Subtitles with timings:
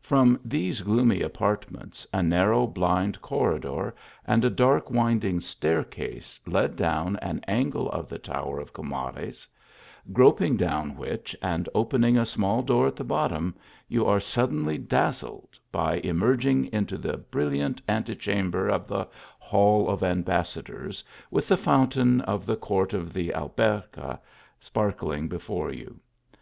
[0.00, 3.94] From these gloomy apart ments, a narrow blind corridor
[4.26, 4.48] and a.
[4.48, 9.46] dark winding staircase led down an angle of the tower of Co mares;
[10.14, 13.54] groping down which, and opening a small door at the bottom,
[13.86, 19.06] you are suddenly dazzled by emerging into the brilliant antechamber of the
[19.38, 24.18] hall of ambassadors, with the fountain of the court of the Alberca
[24.58, 26.00] sparkling before you.